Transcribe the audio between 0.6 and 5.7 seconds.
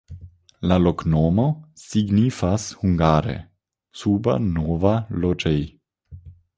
La loknomo signifas hungare: suba-nova-loĝej'.